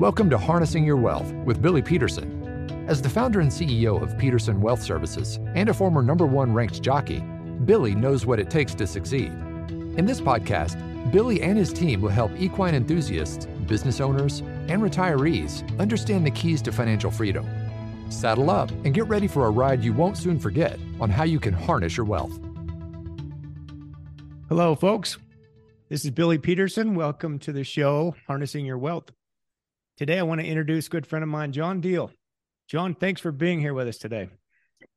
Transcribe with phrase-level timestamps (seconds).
[0.00, 2.88] Welcome to Harnessing Your Wealth with Billy Peterson.
[2.88, 6.82] As the founder and CEO of Peterson Wealth Services and a former number one ranked
[6.82, 7.20] jockey,
[7.64, 9.30] Billy knows what it takes to succeed.
[9.96, 10.74] In this podcast,
[11.12, 16.60] Billy and his team will help equine enthusiasts, business owners, and retirees understand the keys
[16.62, 17.46] to financial freedom.
[18.10, 21.38] Saddle up and get ready for a ride you won't soon forget on how you
[21.38, 22.36] can harness your wealth.
[24.48, 25.18] Hello, folks.
[25.88, 26.96] This is Billy Peterson.
[26.96, 29.12] Welcome to the show, Harnessing Your Wealth.
[29.96, 32.10] Today, I want to introduce a good friend of mine, John Diehl.
[32.68, 34.28] John, thanks for being here with us today.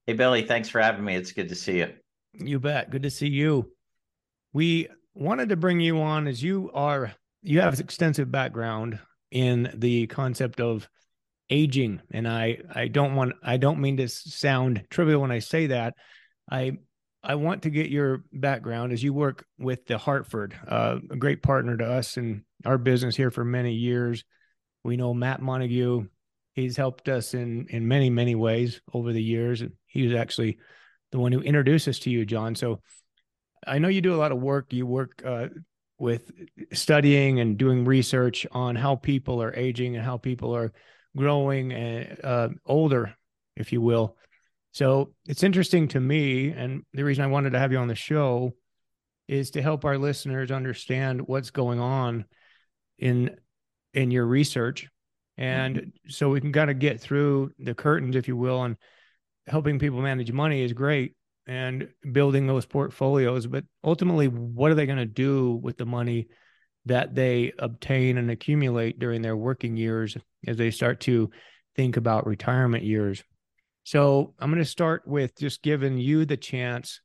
[0.07, 1.15] Hey, Billy, thanks for having me.
[1.15, 1.93] It's good to see you.
[2.33, 2.89] You bet.
[2.89, 3.71] Good to see you.
[4.53, 8.97] We wanted to bring you on as you are, you have extensive background
[9.29, 10.89] in the concept of
[11.51, 12.01] aging.
[12.09, 15.93] And I, I don't want, I don't mean to sound trivial when I say that.
[16.49, 16.71] I,
[17.21, 21.43] I want to get your background as you work with the Hartford, uh, a great
[21.43, 24.23] partner to us and our business here for many years
[24.83, 26.07] we know Matt Montague.
[26.53, 29.63] He's helped us in in many many ways over the years.
[29.85, 30.57] He was actually
[31.11, 32.55] the one who introduced us to you, John.
[32.55, 32.81] So
[33.65, 34.73] I know you do a lot of work.
[34.73, 35.47] You work uh,
[35.99, 36.31] with
[36.73, 40.73] studying and doing research on how people are aging and how people are
[41.15, 43.15] growing and uh, older,
[43.55, 44.15] if you will.
[44.71, 47.95] So it's interesting to me, and the reason I wanted to have you on the
[47.95, 48.53] show
[49.27, 52.25] is to help our listeners understand what's going on
[52.99, 53.35] in
[53.97, 54.87] in your research.
[55.37, 56.09] And mm-hmm.
[56.09, 58.77] so we can kind of get through the curtains if you will and
[59.47, 61.15] helping people manage money is great
[61.47, 63.47] and building those portfolios.
[63.47, 66.27] But ultimately what are they going to do with the money
[66.85, 71.31] that they obtain and accumulate during their working years as they start to
[71.75, 73.23] think about retirement years?
[73.83, 76.99] So i'm going to start with just giving you the chance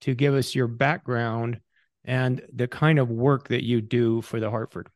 [0.00, 1.60] to give us your background
[2.04, 4.88] and the kind of work that you do for the hartford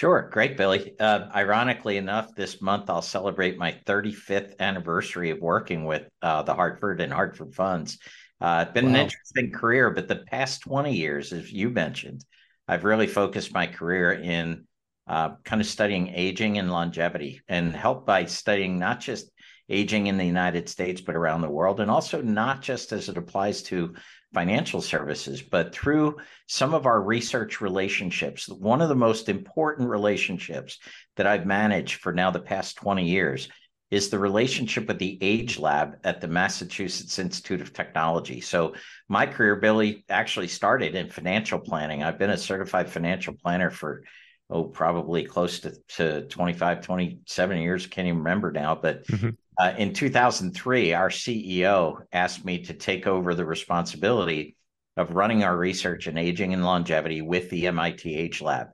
[0.00, 0.30] Sure.
[0.32, 0.98] Great, Billy.
[0.98, 6.54] Uh, ironically enough, this month I'll celebrate my 35th anniversary of working with uh, the
[6.54, 7.98] Hartford and Hartford Funds.
[8.40, 8.90] Uh, it's been wow.
[8.92, 12.24] an interesting career, but the past 20 years, as you mentioned,
[12.66, 14.64] I've really focused my career in
[15.06, 19.30] uh, kind of studying aging and longevity and helped by studying not just
[19.68, 23.18] aging in the United States, but around the world, and also not just as it
[23.18, 23.94] applies to
[24.32, 28.48] financial services, but through some of our research relationships.
[28.48, 30.78] One of the most important relationships
[31.16, 33.48] that I've managed for now the past 20 years
[33.90, 38.40] is the relationship with the Age Lab at the Massachusetts Institute of Technology.
[38.40, 38.74] So,
[39.08, 42.04] my career, Billy, actually started in financial planning.
[42.04, 44.04] I've been a certified financial planner for
[44.48, 47.86] oh, probably close to, to 25, 27 years.
[47.86, 48.74] Can't even remember now.
[48.74, 49.30] But mm-hmm.
[49.60, 54.56] Uh, in 2003, our CEO asked me to take over the responsibility
[54.96, 58.68] of running our research in aging and longevity with the MIT Age Lab.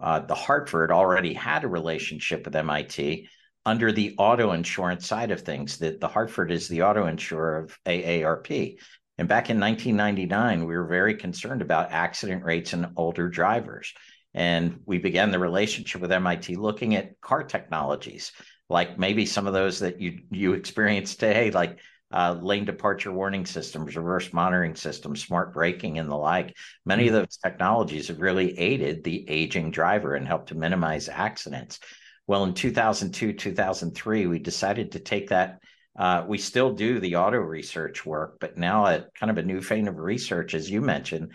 [0.00, 3.28] Uh, the Hartford already had a relationship with MIT
[3.64, 5.78] under the auto insurance side of things.
[5.78, 8.78] That the Hartford is the auto insurer of AARP.
[9.18, 13.94] And back in 1999, we were very concerned about accident rates in older drivers.
[14.34, 18.32] And we began the relationship with MIT looking at car technologies,
[18.68, 21.78] like maybe some of those that you you experience today, like
[22.12, 26.56] uh, lane departure warning systems, reverse monitoring systems, smart braking, and the like.
[26.86, 27.16] Many mm-hmm.
[27.16, 31.80] of those technologies have really aided the aging driver and helped to minimize accidents.
[32.26, 35.58] Well, in 2002, 2003, we decided to take that.
[35.98, 39.60] Uh, we still do the auto research work, but now at kind of a new
[39.60, 41.32] vein of research, as you mentioned,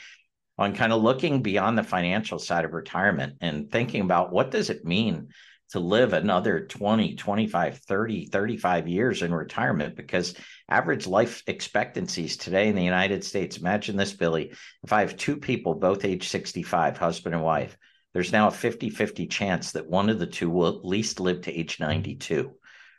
[0.57, 4.69] on kind of looking beyond the financial side of retirement and thinking about what does
[4.69, 5.29] it mean
[5.69, 10.35] to live another 20 25 30 35 years in retirement because
[10.67, 14.51] average life expectancies today in the united states imagine this billy
[14.83, 17.77] if i have two people both age 65 husband and wife
[18.13, 21.53] there's now a 50-50 chance that one of the two will at least live to
[21.57, 22.51] age 92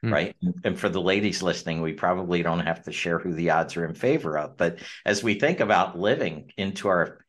[0.04, 0.12] mm.
[0.12, 3.76] right and for the ladies listening we probably don't have to share who the odds
[3.76, 7.24] are in favor of but as we think about living into our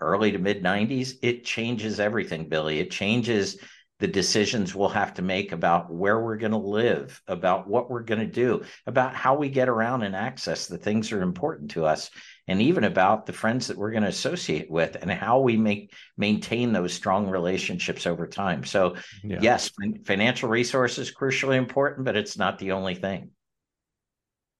[0.00, 2.78] early to mid 90s, it changes everything, Billy.
[2.78, 3.58] It changes
[4.00, 8.02] the decisions we'll have to make about where we're going to live, about what we're
[8.02, 11.70] going to do, about how we get around and access the things that are important
[11.70, 12.10] to us,
[12.48, 15.92] and even about the friends that we're going to associate with and how we make
[16.16, 18.64] maintain those strong relationships over time.
[18.64, 19.38] So, yeah.
[19.40, 19.70] yes,
[20.04, 23.30] financial resources crucially important, but it's not the only thing.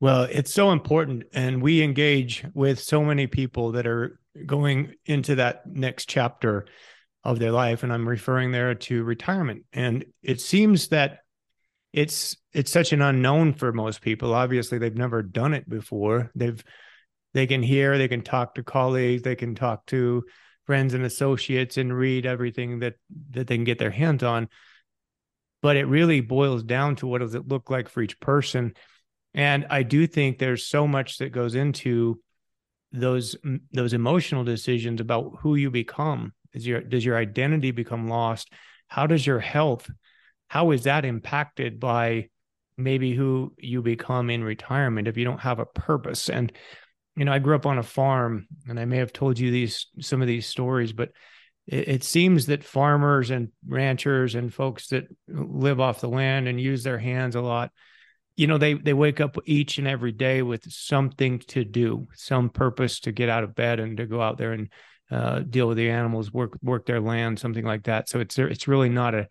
[0.01, 1.25] Well, it's so important.
[1.33, 6.67] And we engage with so many people that are going into that next chapter
[7.25, 7.83] of their life.
[7.83, 9.65] And I'm referring there to retirement.
[9.73, 11.21] And it seems that
[11.93, 14.35] it's it's such an unknown for most people.
[14.35, 16.31] Obviously, they've never done it before.
[16.35, 16.63] They've
[17.33, 20.25] they can hear, they can talk to colleagues, they can talk to
[20.67, 22.95] friends and associates and read everything that
[23.31, 24.49] that they can get their hands on
[25.65, 28.75] but it really boils down to what does it look like for each person.
[29.33, 32.21] And I do think there's so much that goes into
[32.93, 33.35] those
[33.73, 36.35] those emotional decisions about who you become.
[36.55, 38.53] Is your does your identity become lost?
[38.89, 39.91] How does your health?
[40.49, 42.29] How is that impacted by
[42.77, 46.29] maybe who you become in retirement if you don't have a purpose?
[46.31, 46.53] And
[47.17, 49.87] you know, I grew up on a farm, and I may have told you these
[50.01, 51.11] some of these stories, but
[51.67, 56.61] it, it seems that farmers and ranchers and folks that live off the land and
[56.61, 57.71] use their hands a lot
[58.37, 62.51] you know they they wake up each and every day with something to do some
[62.51, 64.69] purpose to get out of bed and to go out there and
[65.11, 68.09] uh, deal with the animals work work their land something like that.
[68.09, 69.29] So it's it's really not a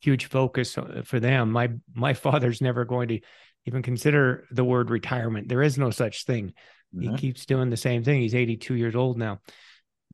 [0.00, 1.50] huge focus uh, for them.
[1.52, 3.20] My my father's never going to
[3.66, 5.48] even consider the word retirement.
[5.48, 6.52] There is no such thing.
[6.94, 7.12] Mm-hmm.
[7.12, 8.20] he keeps doing the same thing.
[8.20, 9.38] He's 82 years old now.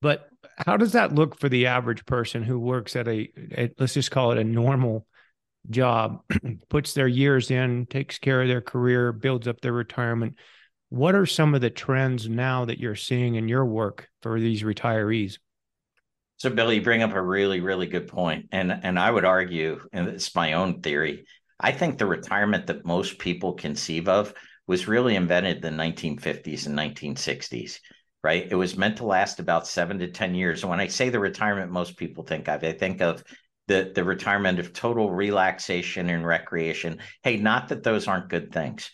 [0.02, 0.28] But
[0.58, 4.10] how does that look for the average person who works at a, a let's just
[4.10, 5.06] call it a normal
[5.70, 6.20] job,
[6.68, 10.36] puts their years in, takes care of their career, builds up their retirement.
[10.96, 14.62] What are some of the trends now that you're seeing in your work for these
[14.62, 15.36] retirees?
[16.38, 19.80] So, Billy, you bring up a really, really good point, and and I would argue,
[19.92, 21.26] and it's my own theory.
[21.60, 24.32] I think the retirement that most people conceive of
[24.66, 27.78] was really invented in the 1950s and 1960s.
[28.24, 28.48] Right?
[28.50, 30.62] It was meant to last about seven to ten years.
[30.62, 33.22] And when I say the retirement, most people think of, I think of
[33.68, 37.00] the the retirement of total relaxation and recreation.
[37.22, 38.90] Hey, not that those aren't good things,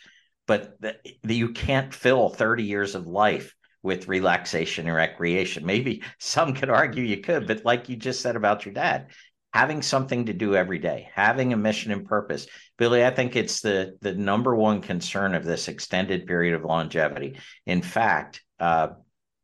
[0.47, 5.67] but that you can't fill 30 years of life with relaxation and recreation.
[5.67, 9.09] Maybe some could argue you could, but like you just said about your dad,
[9.53, 12.47] having something to do every day, having a mission and purpose.
[12.79, 17.39] Billy, I think it's the the number one concern of this extended period of longevity.
[17.67, 18.89] In fact, uh,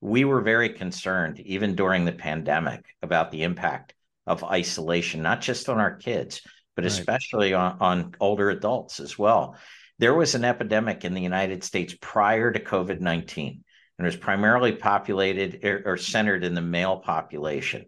[0.01, 3.95] we were very concerned even during the pandemic about the impact
[4.27, 6.43] of isolation, not just on our kids,
[6.77, 6.93] but right.
[6.93, 9.57] especially on, on older adults as well.
[9.99, 13.65] There was an epidemic in the United States prior to COVID 19,
[13.99, 17.87] and was primarily populated or, or centered in the male population.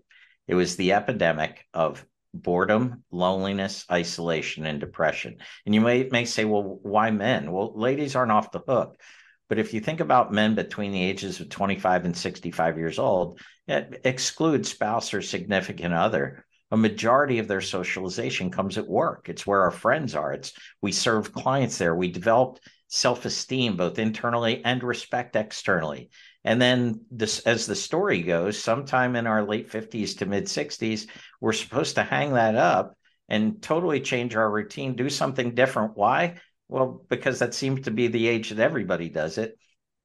[0.48, 2.04] It was the epidemic of
[2.34, 5.38] boredom, loneliness, isolation, and depression.
[5.64, 7.52] And you may, may say, well, why men?
[7.52, 9.00] Well, ladies aren't off the hook.
[9.48, 13.40] But if you think about men between the ages of 25 and 65 years old,
[13.66, 16.44] it excludes spouse or significant other.
[16.70, 19.28] A majority of their socialization comes at work.
[19.28, 20.32] It's where our friends are.
[20.32, 21.94] It's we serve clients there.
[21.94, 26.10] We developed self-esteem both internally and respect externally.
[26.44, 31.06] And then this as the story goes, sometime in our late 50s to mid 60s,
[31.40, 32.96] we're supposed to hang that up
[33.28, 35.96] and totally change our routine, do something different.
[35.96, 36.36] Why?
[36.68, 39.56] Well, because that seems to be the age that everybody does it.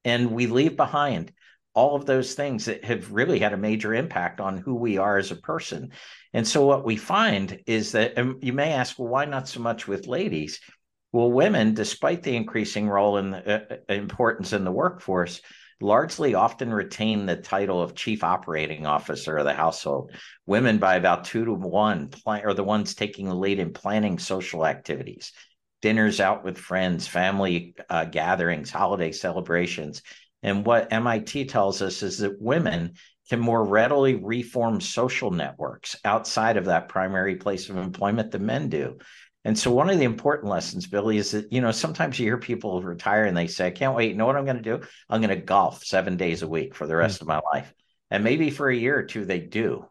[0.04, 1.32] And we leave behind
[1.76, 5.18] all of those things that have really had a major impact on who we are
[5.18, 5.92] as a person.
[6.32, 9.86] And so what we find is that you may ask, well, why not so much
[9.86, 10.58] with ladies?
[11.12, 15.42] Well, women, despite the increasing role and uh, uh, importance in the workforce,
[15.80, 20.12] largely often retain the title of chief operating officer of the household.
[20.46, 24.64] Women, by about two to one, are the ones taking the lead in planning social
[24.64, 25.32] activities,
[25.82, 30.02] dinners out with friends, family uh, gatherings, holiday celebrations.
[30.46, 32.94] And what MIT tells us is that women
[33.28, 38.68] can more readily reform social networks outside of that primary place of employment than men
[38.68, 38.98] do.
[39.44, 42.38] And so, one of the important lessons, Billy, is that, you know, sometimes you hear
[42.38, 44.12] people retire and they say, I can't wait.
[44.12, 44.80] You know what I'm going to do?
[45.10, 47.30] I'm going to golf seven days a week for the rest mm-hmm.
[47.30, 47.74] of my life.
[48.12, 49.84] And maybe for a year or two, they do.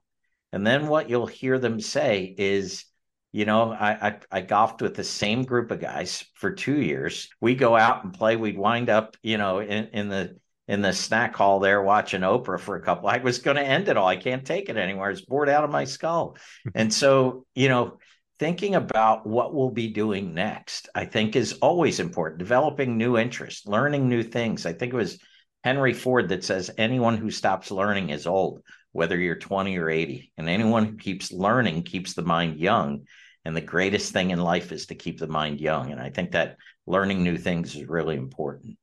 [0.53, 2.85] And then what you'll hear them say is,
[3.33, 7.27] you know, I, I, I golfed with the same group of guys for two years.
[7.41, 8.37] We go out and play.
[8.37, 12.59] We'd wind up, you know, in, in the in the snack hall there watching Oprah
[12.59, 13.07] for a couple.
[13.07, 14.07] I was going to end it all.
[14.07, 15.11] I can't take it anymore.
[15.11, 16.37] It's bored out of my skull.
[16.75, 17.99] and so, you know,
[18.39, 22.39] thinking about what we'll be doing next, I think is always important.
[22.39, 24.65] Developing new interests, learning new things.
[24.65, 25.19] I think it was
[25.63, 30.31] Henry Ford that says anyone who stops learning is old, whether you're 20 or 80.
[30.37, 33.05] And anyone who keeps learning keeps the mind young.
[33.45, 35.91] And the greatest thing in life is to keep the mind young.
[35.91, 36.57] And I think that
[36.87, 38.77] learning new things is really important.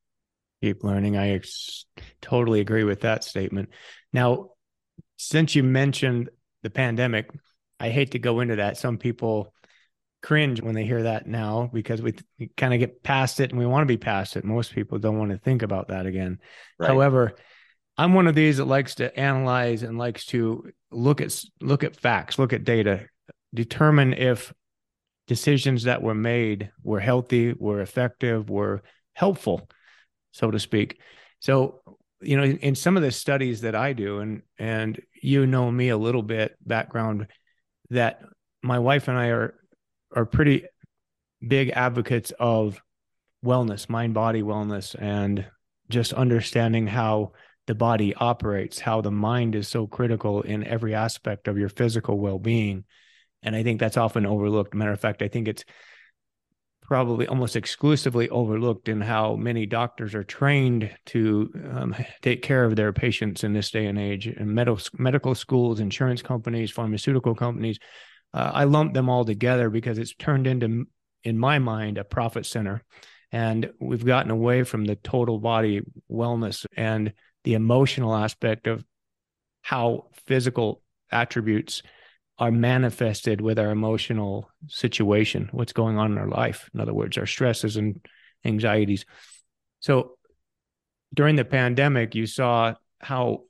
[0.62, 1.16] Keep learning.
[1.16, 1.84] I ex-
[2.22, 3.68] totally agree with that statement.
[4.12, 4.50] Now,
[5.16, 6.30] since you mentioned
[6.62, 7.30] the pandemic,
[7.78, 8.78] I hate to go into that.
[8.78, 9.52] Some people
[10.22, 13.58] cringe when they hear that now because we, we kind of get past it and
[13.58, 14.44] we want to be past it.
[14.44, 16.38] Most people don't want to think about that again.
[16.78, 16.86] Right.
[16.86, 17.34] However,
[17.98, 21.96] I'm one of these that likes to analyze and likes to look at look at
[21.96, 23.06] facts, look at data,
[23.52, 24.52] determine if
[25.26, 28.82] decisions that were made were healthy, were effective, were
[29.14, 29.68] helpful,
[30.32, 30.98] so to speak.
[31.40, 31.80] So,
[32.20, 35.70] you know, in, in some of the studies that I do, and and you know
[35.70, 37.28] me a little bit background,
[37.90, 38.20] that
[38.62, 39.54] my wife and I are
[40.14, 40.64] are pretty
[41.46, 42.80] big advocates of
[43.44, 45.46] wellness, mind body wellness, and
[45.88, 47.32] just understanding how
[47.66, 52.18] the body operates, how the mind is so critical in every aspect of your physical
[52.18, 52.84] well being.
[53.42, 54.74] And I think that's often overlooked.
[54.74, 55.64] Matter of fact, I think it's
[56.92, 62.76] probably almost exclusively overlooked in how many doctors are trained to um, take care of
[62.76, 64.26] their patients in this day and age.
[64.26, 67.78] And medical medical schools, insurance companies, pharmaceutical companies,
[68.34, 70.84] uh, I lump them all together because it's turned into,
[71.24, 72.82] in my mind, a profit center.
[73.30, 75.80] And we've gotten away from the total body
[76.10, 78.84] wellness and the emotional aspect of
[79.62, 81.82] how physical attributes
[82.42, 86.68] are manifested with our emotional situation, what's going on in our life.
[86.74, 88.04] In other words, our stresses and
[88.44, 89.04] anxieties.
[89.78, 90.16] So
[91.14, 93.44] during the pandemic, you saw how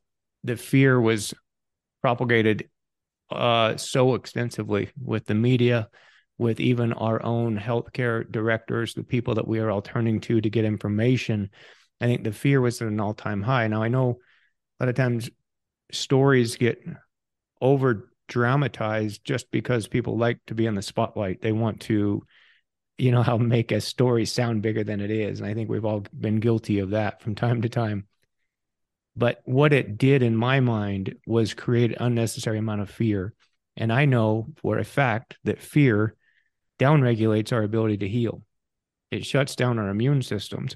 [0.45, 1.33] the fear was
[2.03, 2.69] propagated
[3.31, 5.89] uh, so extensively with the media,
[6.37, 10.51] with even our own healthcare directors, the people that we are all turning to to
[10.51, 11.49] get information.
[11.99, 13.69] I think the fear was at an all time high.
[13.69, 14.19] Now, I know
[14.79, 15.31] a lot of times
[15.93, 16.85] stories get
[17.59, 21.43] over dramatized just because people like to be in the spotlight.
[21.43, 22.25] They want to,
[22.97, 25.41] you know, how make a story sound bigger than it is.
[25.41, 28.07] And I think we've all been guilty of that from time to time.
[29.15, 33.35] But what it did in my mind was create unnecessary amount of fear.
[33.77, 36.17] And I know for a fact that fear
[36.81, 38.43] downregulates our ability to heal.
[39.11, 40.75] It shuts down our immune systems.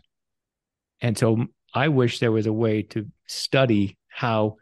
[1.01, 4.57] And so I wish there was a way to study how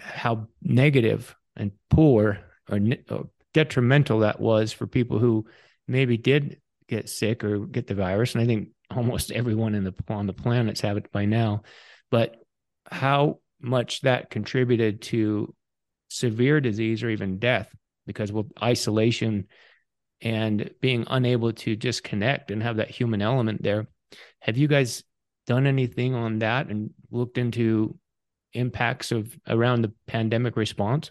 [0.00, 2.38] how negative and poor
[2.70, 2.78] or,
[3.10, 3.22] or uh,
[3.54, 5.46] detrimental that was for people who
[5.86, 8.34] maybe did get sick or get the virus.
[8.34, 11.62] And I think almost everyone in the on the planets have it by now.
[12.10, 12.36] But
[12.90, 15.54] how much that contributed to
[16.08, 17.74] severe disease or even death
[18.06, 19.46] because of isolation
[20.20, 23.86] and being unable to just connect and have that human element there.
[24.40, 25.04] Have you guys
[25.46, 27.96] done anything on that and looked into
[28.52, 31.10] impacts of around the pandemic response?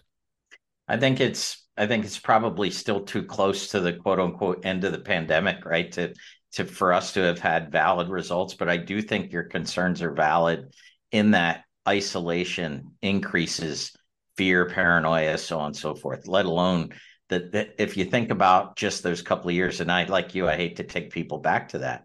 [0.88, 4.84] I think it's I think it's probably still too close to the quote unquote end
[4.84, 5.90] of the pandemic, right?
[5.92, 6.14] To
[6.52, 8.54] to for us to have had valid results.
[8.54, 10.72] But I do think your concerns are valid
[11.12, 13.92] in that isolation increases
[14.36, 16.90] fear, paranoia, so on and so forth, let alone
[17.28, 20.48] that, that if you think about just those couple of years, and I like you,
[20.48, 22.04] I hate to take people back to that,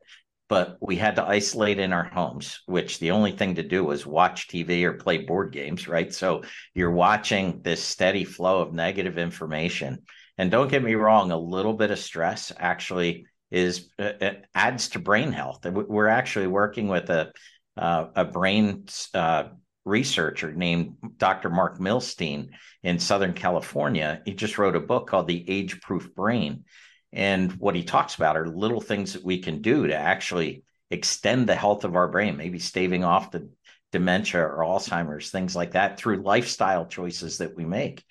[0.54, 4.06] but we had to isolate in our homes, which the only thing to do was
[4.06, 6.14] watch TV or play board games, right?
[6.14, 6.44] So
[6.76, 10.04] you're watching this steady flow of negative information.
[10.38, 14.12] And don't get me wrong, a little bit of stress actually is uh,
[14.54, 15.66] adds to brain health.
[15.66, 17.32] We're actually working with a
[17.76, 19.46] uh, a brain uh,
[19.86, 21.50] researcher named Dr.
[21.50, 22.50] Marc Milstein
[22.84, 24.22] in Southern California.
[24.24, 26.66] He just wrote a book called The Age Proof Brain.
[27.14, 31.48] And what he talks about are little things that we can do to actually extend
[31.48, 33.50] the health of our brain, maybe staving off the
[33.92, 38.04] dementia or Alzheimer's, things like that through lifestyle choices that we make.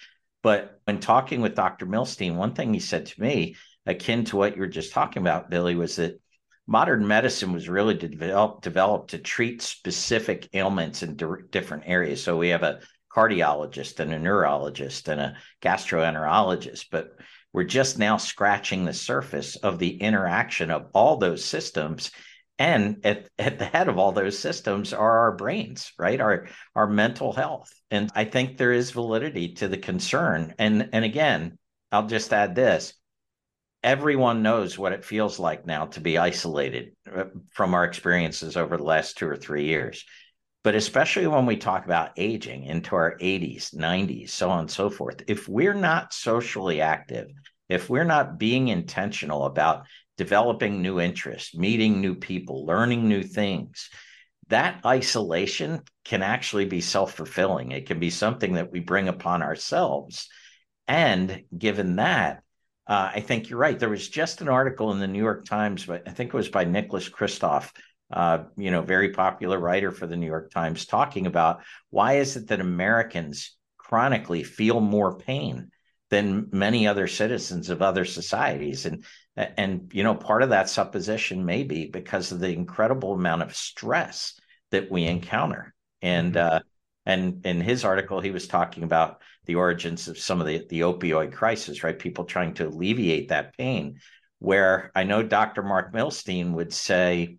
[0.42, 1.86] But when talking with Dr.
[1.86, 3.56] Milstein, one thing he said to me,
[3.86, 6.20] akin to what you were just talking about, Billy, was that
[6.66, 12.22] modern medicine was really developed developed to treat specific ailments in di- different areas.
[12.22, 12.80] So we have a
[13.14, 17.16] cardiologist and a neurologist and a gastroenterologist, but
[17.52, 22.10] we're just now scratching the surface of the interaction of all those systems.
[22.58, 26.20] And at, at the head of all those systems are our brains, right?
[26.20, 27.72] Our our mental health.
[27.90, 30.54] And I think there is validity to the concern.
[30.58, 31.58] And and again,
[31.90, 32.94] I'll just add this
[33.82, 38.76] everyone knows what it feels like now to be isolated uh, from our experiences over
[38.76, 40.04] the last two or three years.
[40.64, 44.88] But especially when we talk about aging into our 80s, 90s, so on and so
[44.88, 47.28] forth, if we're not socially active,
[47.72, 49.86] if we're not being intentional about
[50.16, 53.88] developing new interests, meeting new people, learning new things,
[54.48, 57.72] that isolation can actually be self fulfilling.
[57.72, 60.28] It can be something that we bring upon ourselves.
[60.86, 62.42] And given that,
[62.86, 63.78] uh, I think you're right.
[63.78, 66.48] There was just an article in the New York Times, but I think it was
[66.48, 67.70] by Nicholas Kristof,
[68.12, 72.36] uh, you know, very popular writer for the New York Times, talking about why is
[72.36, 75.70] it that Americans chronically feel more pain
[76.12, 79.02] than many other citizens of other societies, and
[79.34, 83.56] and you know, part of that supposition may be because of the incredible amount of
[83.56, 84.38] stress
[84.72, 86.56] that we encounter, and mm-hmm.
[86.56, 86.60] uh,
[87.06, 90.80] and in his article, he was talking about the origins of some of the, the
[90.80, 91.98] opioid crisis, right?
[91.98, 93.98] People trying to alleviate that pain.
[94.38, 95.62] Where I know Dr.
[95.62, 97.38] Marc Milstein would say,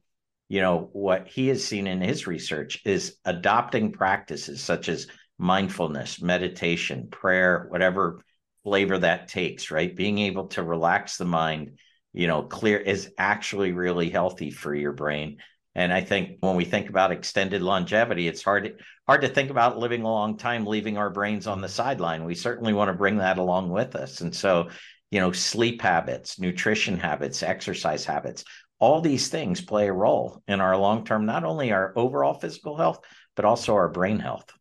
[0.49, 6.21] you know, what he has seen in his research is adopting practices such as mindfulness,
[6.23, 8.19] meditation, prayer, whatever
[8.63, 9.95] flavor that takes, right?
[9.95, 11.79] Being able to relax the mind,
[12.13, 15.37] you know, clear is actually really healthy for your brain.
[15.75, 19.79] And I think when we think about extended longevity, it's hard hard to think about
[19.79, 22.25] living a long time, leaving our brains on the sideline.
[22.25, 24.21] We certainly want to bring that along with us.
[24.21, 24.69] And so,
[25.09, 28.45] you know, sleep habits, nutrition habits, exercise habits,
[28.79, 32.77] all these things play a role in our long term, not only our overall physical
[32.77, 32.99] health,
[33.35, 34.51] but also our brain health.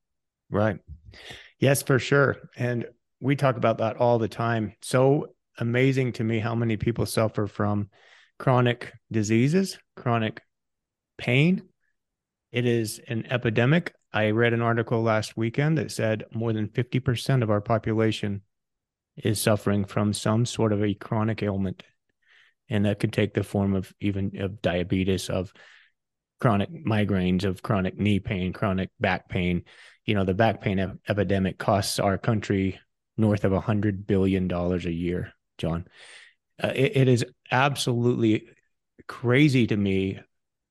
[0.50, 0.78] Right.
[1.58, 2.36] Yes, for sure.
[2.56, 2.86] And
[3.22, 4.74] we talk about that all the time.
[4.82, 7.88] So amazing to me how many people suffer from
[8.36, 10.42] chronic diseases, chronic
[11.16, 11.62] pain.
[12.50, 13.94] It is an epidemic.
[14.12, 18.42] I read an article last weekend that said more than 50% of our population
[19.16, 21.84] is suffering from some sort of a chronic ailment.
[22.68, 25.52] And that could take the form of even of diabetes, of
[26.40, 29.62] chronic migraines, of chronic knee pain, chronic back pain.
[30.04, 32.80] You know, the back pain ep- epidemic costs our country
[33.16, 35.86] north of a hundred billion dollars a year, John.
[36.62, 38.48] Uh, it, it is absolutely
[39.06, 40.20] crazy to me.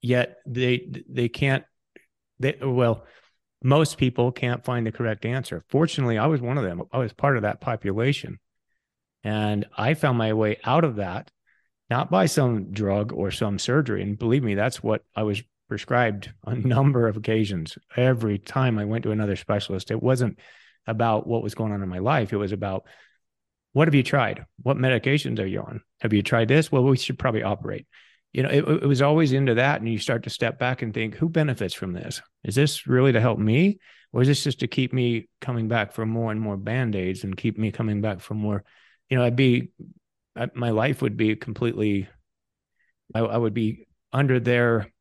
[0.02, 1.64] Yet they they can't.
[2.40, 3.06] They well,
[3.64, 5.64] most people can't find the correct answer.
[5.70, 6.82] Fortunately, I was one of them.
[6.92, 8.40] I was part of that population,
[9.24, 11.30] and I found my way out of that,
[11.90, 14.02] not by some drug or some surgery.
[14.02, 17.78] And believe me, that's what I was prescribed a number of occasions.
[17.96, 20.40] Every time I went to another specialist, it wasn't
[20.88, 22.34] about what was going on in my life.
[22.34, 22.86] It was about
[23.74, 24.46] what have you tried?
[24.62, 25.82] What medications are you on?
[26.02, 26.72] Have you tried this?
[26.72, 27.88] Well, we should probably operate.
[28.34, 29.80] You know, it, it was always into that.
[29.80, 32.22] And you start to step back and think, who benefits from this?
[32.44, 33.80] Is this really to help me?
[34.14, 37.24] Or is this just to keep me coming back for more and more band aids
[37.24, 38.64] and keep me coming back for more?
[39.10, 39.70] You know, I'd be,
[40.36, 42.10] I, my life would be completely,
[43.16, 44.92] I, I would be under their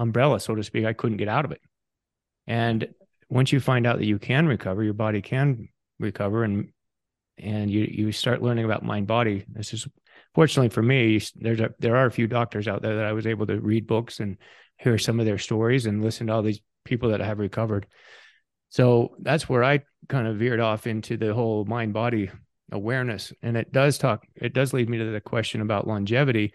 [0.00, 0.84] umbrella, so to speak.
[0.84, 1.60] I couldn't get out of it.
[2.46, 2.88] And
[3.28, 5.68] once you find out that you can recover, your body can
[5.98, 6.68] recover, and
[7.36, 9.44] and you you start learning about mind body.
[9.48, 9.86] This is
[10.34, 11.20] fortunately for me.
[11.36, 13.86] There's a there are a few doctors out there that I was able to read
[13.86, 14.38] books and
[14.78, 17.86] hear some of their stories and listen to all these people that have recovered.
[18.70, 22.30] So that's where I kind of veered off into the whole mind body
[22.70, 24.26] awareness, and it does talk.
[24.34, 26.52] It does lead me to the question about longevity,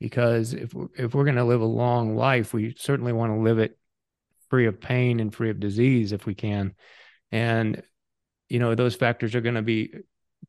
[0.00, 3.58] because if if we're going to live a long life, we certainly want to live
[3.58, 3.76] it
[4.50, 6.74] free of pain and free of disease if we can.
[7.32, 7.82] And,
[8.48, 9.94] you know, those factors are going to be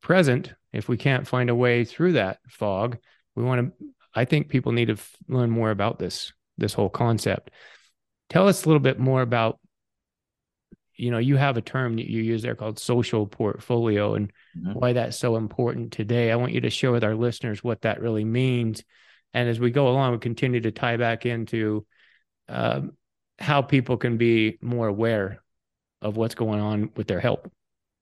[0.00, 2.98] present if we can't find a way through that fog.
[3.34, 6.90] We want to, I think people need to f- learn more about this, this whole
[6.90, 7.50] concept.
[8.28, 9.58] Tell us a little bit more about,
[10.96, 14.72] you know, you have a term that you use there called social portfolio and mm-hmm.
[14.72, 16.30] why that's so important today.
[16.30, 18.82] I want you to share with our listeners what that really means.
[19.34, 21.86] And as we go along, we continue to tie back into
[22.48, 22.92] um,
[23.38, 25.42] how people can be more aware
[26.00, 27.50] of what's going on with their help.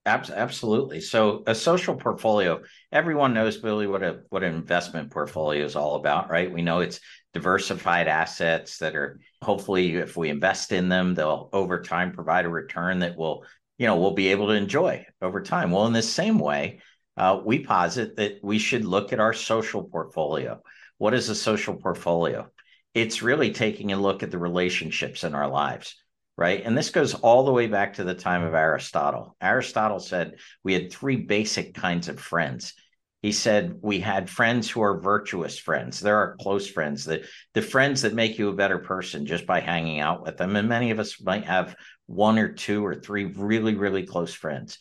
[0.07, 1.01] Absolutely.
[1.01, 5.97] So a social portfolio, everyone knows Billy what a what an investment portfolio is all
[5.97, 6.51] about, right?
[6.51, 7.01] We know it's
[7.35, 12.49] diversified assets that are hopefully if we invest in them, they'll over time provide a
[12.49, 13.45] return that will,
[13.79, 15.71] you know, we'll be able to enjoy over time.
[15.71, 16.81] Well, in the same way,
[17.19, 20.63] uh, we posit that we should look at our social portfolio.
[20.97, 22.49] What is a social portfolio?
[22.95, 25.97] It's really taking a look at the relationships in our lives
[26.41, 26.63] right?
[26.65, 29.37] And this goes all the way back to the time of Aristotle.
[29.43, 32.73] Aristotle said we had three basic kinds of friends.
[33.21, 36.01] He said we had friends who are virtuous friends.
[36.01, 39.61] There are close friends, the, the friends that make you a better person just by
[39.61, 40.57] hanging out with them.
[40.57, 41.77] And many of us might have
[42.07, 44.79] one or two or three really, really close friends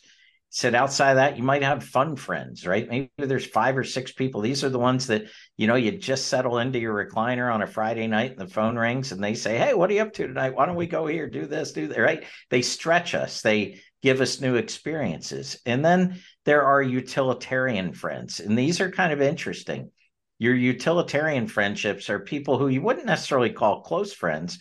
[0.50, 2.88] said outside of that you might have fun friends right?
[2.88, 4.40] Maybe there's five or six people.
[4.40, 5.24] These are the ones that
[5.56, 8.76] you know you just settle into your recliner on a friday night and the phone
[8.76, 10.54] rings and they say hey what are you up to tonight?
[10.54, 12.24] Why don't we go here do this do that right?
[12.50, 13.42] They stretch us.
[13.42, 15.60] They give us new experiences.
[15.66, 18.40] And then there are utilitarian friends.
[18.40, 19.90] And these are kind of interesting.
[20.38, 24.58] Your utilitarian friendships are people who you wouldn't necessarily call close friends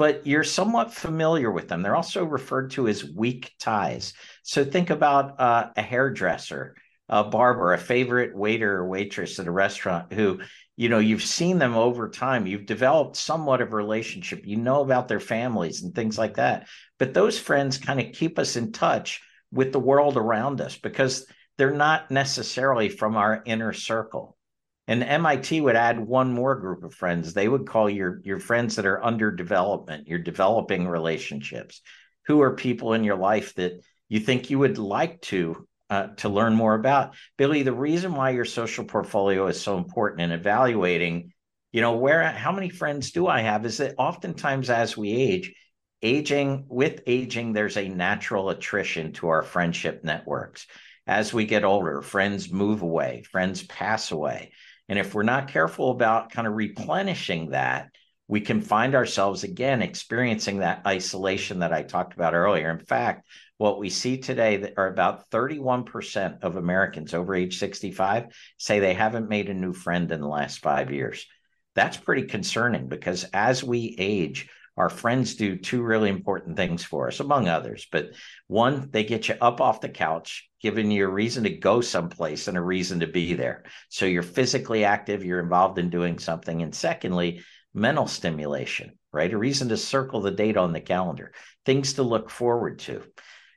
[0.00, 1.82] but you're somewhat familiar with them.
[1.82, 4.14] They're also referred to as weak ties.
[4.50, 6.74] So think about uh, a hairdresser,
[7.08, 10.40] a barber, a favorite waiter or waitress at a restaurant who,
[10.76, 12.48] you know, you've seen them over time.
[12.48, 14.40] You've developed somewhat of a relationship.
[14.44, 16.66] You know about their families and things like that.
[16.98, 19.20] But those friends kind of keep us in touch
[19.52, 24.36] with the world around us because they're not necessarily from our inner circle.
[24.88, 27.34] And MIT would add one more group of friends.
[27.34, 31.82] They would call your your friends that are under development, your developing relationships.
[32.26, 36.28] Who are people in your life that you think you would like to uh, to
[36.28, 37.14] learn more about?
[37.38, 41.32] Billy, the reason why your social portfolio is so important in evaluating,
[41.72, 45.54] you know, where how many friends do I have is that oftentimes as we age,
[46.02, 50.66] aging with aging, there's a natural attrition to our friendship networks.
[51.06, 54.52] as we get older, friends move away, friends pass away.
[54.88, 57.90] And if we're not careful about kind of replenishing that,
[58.28, 62.70] we can find ourselves again experiencing that isolation that I talked about earlier.
[62.70, 63.26] In fact,
[63.60, 68.94] what we see today that are about 31% of Americans over age 65 say they
[68.94, 71.26] haven't made a new friend in the last five years.
[71.74, 77.08] That's pretty concerning because as we age, our friends do two really important things for
[77.08, 77.86] us, among others.
[77.92, 78.12] But
[78.46, 82.48] one, they get you up off the couch, giving you a reason to go someplace
[82.48, 83.64] and a reason to be there.
[83.90, 86.62] So you're physically active, you're involved in doing something.
[86.62, 87.42] And secondly,
[87.74, 89.30] mental stimulation, right?
[89.30, 91.32] A reason to circle the date on the calendar,
[91.66, 93.02] things to look forward to.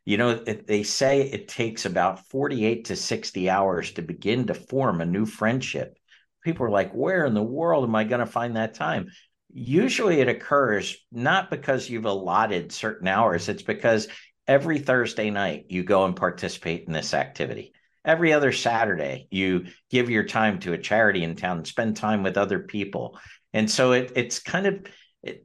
[0.06, 5.00] You know, they say it takes about 48 to 60 hours to begin to form
[5.00, 5.98] a new friendship.
[6.44, 9.10] People are like, where in the world am I going to find that time?
[9.54, 14.08] Usually it occurs not because you've allotted certain hours, it's because
[14.48, 17.74] every Thursday night you go and participate in this activity.
[18.04, 22.24] Every other Saturday, you give your time to a charity in town and spend time
[22.24, 23.18] with other people.
[23.54, 24.86] And so it, it's kind of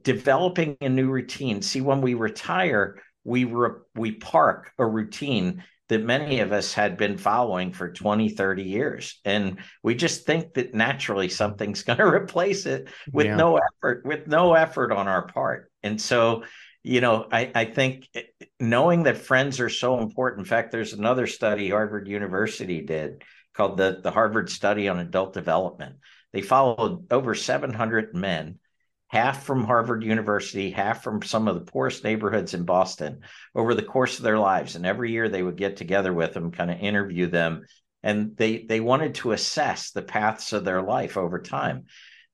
[0.03, 1.61] developing a new routine.
[1.61, 6.97] See, when we retire, we re- we park a routine that many of us had
[6.97, 9.19] been following for 20 30 years.
[9.25, 13.35] And we just think that naturally something's going to replace it with yeah.
[13.35, 15.71] no effort with no effort on our part.
[15.83, 16.43] And so
[16.81, 18.21] you know I, I think eh,
[18.59, 23.21] knowing that friends are so important in fact there's another study harvard university did
[23.53, 25.97] called the, the harvard study on adult development.
[26.31, 28.59] They followed over 700 men
[29.09, 33.21] half from Harvard University, half from some of the poorest neighborhoods in Boston
[33.55, 34.75] over the course of their lives.
[34.75, 37.65] And every year they would get together with them, kind of interview them.
[38.03, 41.85] And they, they wanted to assess the paths of their life over time.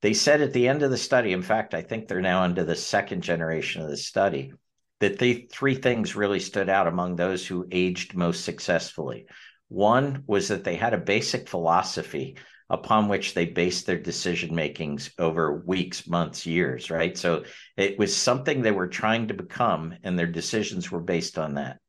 [0.01, 2.65] They said at the end of the study, in fact, I think they're now into
[2.65, 4.51] the second generation of the study,
[4.99, 9.27] that they three things really stood out among those who aged most successfully.
[9.69, 12.37] One was that they had a basic philosophy
[12.69, 17.17] upon which they based their decision makings over weeks, months, years, right?
[17.17, 17.43] So
[17.77, 21.79] it was something they were trying to become, and their decisions were based on that.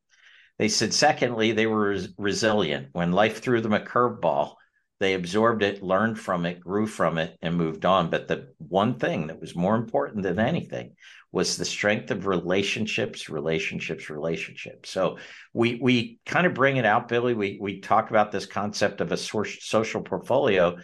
[0.58, 2.88] They said, secondly, they were res- resilient.
[2.92, 4.54] When life threw them a curveball,
[5.00, 8.08] they absorbed it, learned from it, grew from it, and moved on.
[8.08, 10.96] But the one thing that was more important than anything
[11.36, 14.88] was the strength of relationships, relationships, relationships.
[14.88, 15.18] So
[15.52, 17.34] we we kind of bring it out, Billy.
[17.34, 20.78] We we talk about this concept of a social portfolio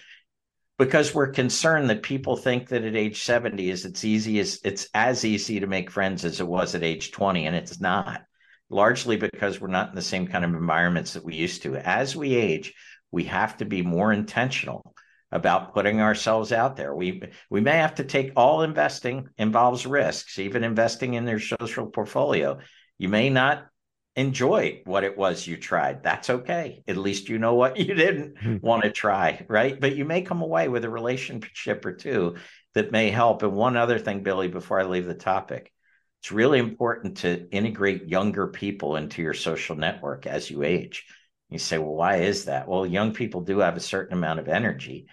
[0.78, 4.88] because we're concerned that people think that at age 70 is it's easy as it's
[4.92, 8.20] as easy to make friends as it was at age 20 and it's not
[8.68, 12.14] largely because we're not in the same kind of environments that we used to as
[12.14, 12.74] we age
[13.10, 14.91] we have to be more intentional
[15.32, 16.94] about putting ourselves out there.
[16.94, 21.86] We we may have to take all investing involves risks, even investing in their social
[21.86, 22.58] portfolio.
[22.98, 23.66] You may not
[24.14, 26.02] enjoy what it was you tried.
[26.02, 26.82] That's okay.
[26.86, 28.56] At least you know what you didn't hmm.
[28.60, 29.80] want to try, right?
[29.80, 32.36] But you may come away with a relationship or two
[32.74, 33.42] that may help.
[33.42, 35.72] And one other thing, Billy, before I leave the topic,
[36.20, 41.06] it's really important to integrate younger people into your social network as you age.
[41.50, 42.68] You say, well, why is that?
[42.68, 45.06] Well, young people do have a certain amount of energy,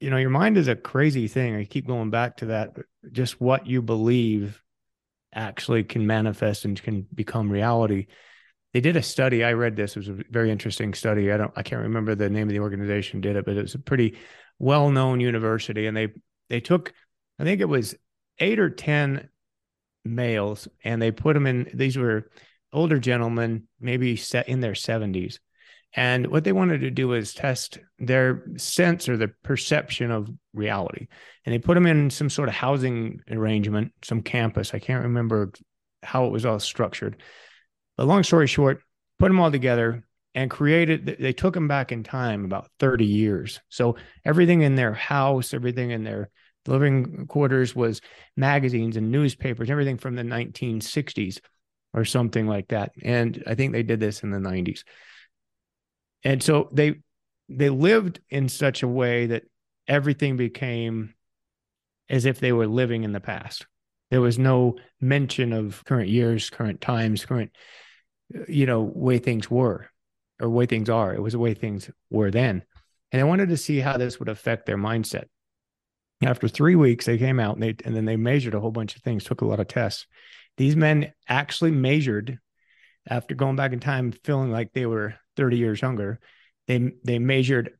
[0.00, 1.56] you know your mind is a crazy thing.
[1.56, 2.76] I keep going back to that
[3.10, 4.62] just what you believe
[5.34, 8.06] actually can manifest and can become reality
[8.72, 9.44] they did a study.
[9.44, 9.96] I read this.
[9.96, 11.30] It was a very interesting study.
[11.30, 13.74] I don't I can't remember the name of the organization did it, but it was
[13.74, 14.16] a pretty
[14.58, 15.86] well-known university.
[15.86, 16.08] And they
[16.48, 16.92] they took,
[17.38, 17.94] I think it was
[18.38, 19.28] eight or 10
[20.04, 22.30] males, and they put them in, these were
[22.72, 25.38] older gentlemen, maybe set in their 70s.
[25.94, 31.08] And what they wanted to do was test their sense or the perception of reality.
[31.44, 34.72] And they put them in some sort of housing arrangement, some campus.
[34.72, 35.52] I can't remember
[36.02, 37.22] how it was all structured.
[37.96, 38.82] But long story short,
[39.18, 43.60] put them all together and created, they took them back in time about 30 years.
[43.68, 46.30] So everything in their house, everything in their
[46.66, 48.00] living quarters was
[48.36, 51.40] magazines and newspapers, everything from the 1960s
[51.92, 52.92] or something like that.
[53.02, 54.84] And I think they did this in the 90s.
[56.24, 57.00] And so they
[57.48, 59.42] they lived in such a way that
[59.86, 61.12] everything became
[62.08, 63.66] as if they were living in the past.
[64.10, 67.50] There was no mention of current years, current times, current
[68.48, 69.88] you know way things were
[70.40, 71.14] or way things are.
[71.14, 72.62] It was the way things were then.
[73.10, 75.24] And I wanted to see how this would affect their mindset.
[76.22, 78.96] After three weeks, they came out and they and then they measured a whole bunch
[78.96, 80.06] of things, took a lot of tests.
[80.56, 82.38] These men actually measured
[83.08, 86.20] after going back in time, feeling like they were 30 years younger.
[86.68, 87.72] They they measured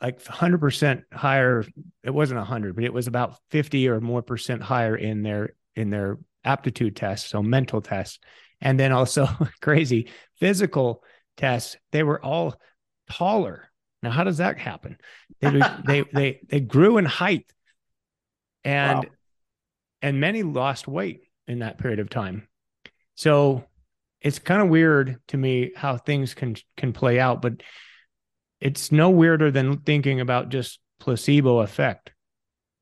[0.00, 1.64] like 100% higher.
[2.02, 5.90] It wasn't 100, but it was about 50 or more percent higher in their in
[5.90, 8.18] their aptitude tests, so mental tests,
[8.60, 9.28] and then also
[9.60, 11.02] crazy physical
[11.36, 11.76] tests.
[11.92, 12.54] They were all
[13.10, 13.70] taller
[14.06, 14.98] now, how does that happen?
[15.40, 15.50] They
[15.86, 17.52] they they they grew in height,
[18.64, 19.04] and wow.
[20.00, 22.46] and many lost weight in that period of time.
[23.16, 23.64] So
[24.20, 27.62] it's kind of weird to me how things can can play out, but
[28.60, 32.12] it's no weirder than thinking about just placebo effect.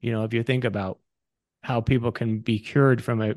[0.01, 0.99] You know, if you think about
[1.63, 3.35] how people can be cured from a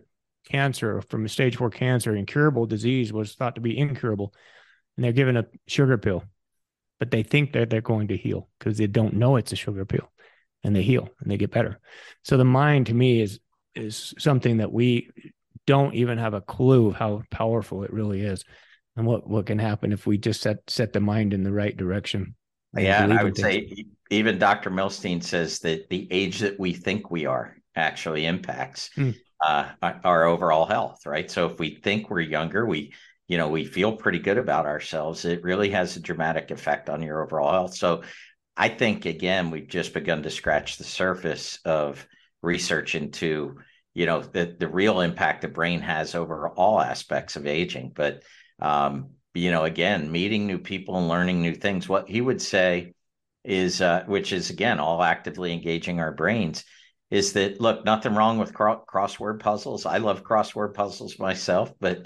[0.47, 4.33] cancer, from a stage four cancer, incurable disease was thought to be incurable,
[4.95, 6.23] and they're given a sugar pill
[6.99, 9.85] but they think that they're going to heal because they don't know it's a sugar
[9.85, 10.09] pill
[10.63, 11.79] and they heal and they get better.
[12.23, 13.39] So the mind to me is
[13.75, 15.11] is something that we
[15.67, 18.43] don't even have a clue of how powerful it really is
[18.95, 21.75] and what what can happen if we just set set the mind in the right
[21.75, 22.35] direction.
[22.75, 24.69] Yeah, and I would say even Dr.
[24.69, 29.15] Milstein says that the age that we think we are actually impacts mm.
[29.45, 29.71] Uh,
[30.03, 31.29] our overall health, right?
[31.29, 32.93] So if we think we're younger, we
[33.27, 35.25] you know we feel pretty good about ourselves.
[35.25, 37.75] It really has a dramatic effect on your overall health.
[37.75, 38.03] So
[38.59, 42.07] i think again we've just begun to scratch the surface of
[42.41, 43.55] research into
[43.93, 47.91] you know the, the real impact the brain has over all aspects of aging.
[47.95, 48.23] But
[48.59, 51.87] um, you know again meeting new people and learning new things.
[51.87, 52.93] What he would say
[53.43, 56.63] is uh, which is again all actively engaging our brains
[57.09, 62.05] is that look nothing wrong with cro- crossword puzzles i love crossword puzzles myself but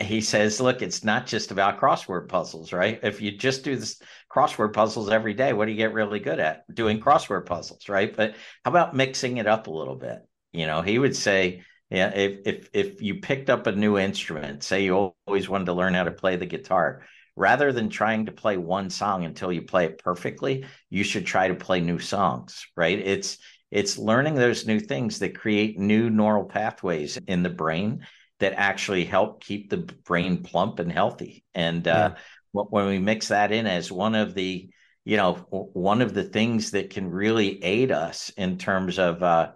[0.00, 3.00] he says, look, it's not just about crossword puzzles, right?
[3.02, 4.00] If you just do this
[4.30, 6.72] crossword puzzles every day, what do you get really good at?
[6.74, 8.14] Doing crossword puzzles, right?
[8.14, 10.18] But how about mixing it up a little bit?
[10.52, 14.62] You know, he would say, yeah, if if if you picked up a new instrument,
[14.62, 17.02] say you always wanted to learn how to play the guitar,
[17.34, 21.48] rather than trying to play one song until you play it perfectly, you should try
[21.48, 22.98] to play new songs, right?
[22.98, 23.38] It's
[23.70, 28.06] it's learning those new things that create new neural pathways in the brain
[28.40, 31.44] that actually help keep the brain plump and healthy.
[31.54, 32.62] And uh, yeah.
[32.68, 34.70] when we mix that in as one of the,
[35.04, 39.52] you know, one of the things that can really aid us in terms of, uh,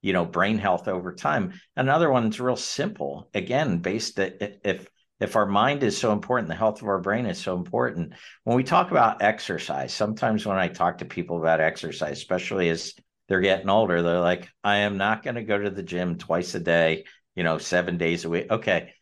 [0.00, 1.60] you know, brain health over time.
[1.76, 3.28] Another one's real simple.
[3.34, 4.88] Again, based that if
[5.20, 8.12] if our mind is so important, the health of our brain is so important.
[8.44, 12.94] When we talk about exercise, sometimes when I talk to people about exercise, especially as
[13.28, 16.54] they're getting older, they're like, I am not going to go to the gym twice
[16.54, 17.04] a day
[17.38, 18.50] you know, seven days a week.
[18.50, 18.94] Okay.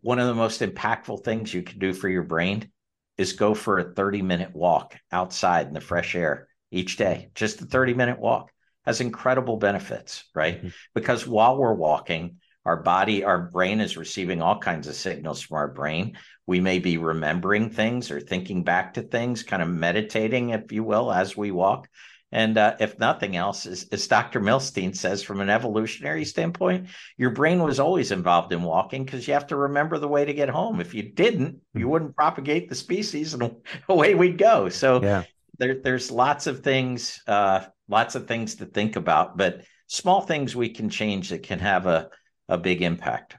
[0.00, 2.70] One of the most impactful things you can do for your brain
[3.18, 7.28] is go for a 30 minute walk outside in the fresh air each day.
[7.34, 8.50] Just a 30 minute walk
[8.86, 10.56] has incredible benefits, right?
[10.56, 10.68] Mm-hmm.
[10.94, 15.58] Because while we're walking, our body, our brain is receiving all kinds of signals from
[15.58, 16.16] our brain.
[16.46, 20.82] We may be remembering things or thinking back to things, kind of meditating, if you
[20.82, 21.88] will, as we walk.
[22.32, 24.40] And uh, if nothing else, as, as, Dr.
[24.40, 29.34] Milstein says, from an evolutionary standpoint, your brain was always involved in walking because you
[29.34, 30.80] have to remember the way to get home.
[30.80, 31.90] If you didn't, you hmm.
[31.90, 33.56] wouldn't propagate the species and
[33.88, 34.70] away we'd go.
[34.70, 35.24] So yeah.
[35.58, 40.56] there, there's lots of things, uh, lots of things to think about, but small things
[40.56, 42.08] we can change that can have a,
[42.48, 43.36] a big impact.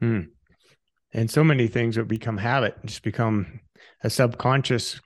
[0.00, 0.20] Hmm.
[1.14, 3.60] And so many things that become habit, just become
[4.02, 5.00] a subconscious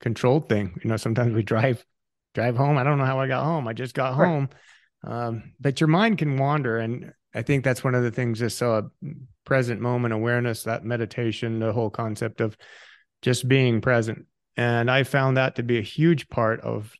[0.00, 0.78] controlled thing.
[0.84, 1.84] You know, sometimes we drive
[2.34, 2.78] drive home.
[2.78, 3.66] I don't know how I got home.
[3.66, 4.26] I just got right.
[4.26, 4.48] home.
[5.04, 6.78] Um, but your mind can wander.
[6.78, 9.14] And I think that's one of the things is so a
[9.44, 12.56] present moment awareness, that meditation, the whole concept of
[13.22, 14.26] just being present.
[14.56, 16.92] And I found that to be a huge part of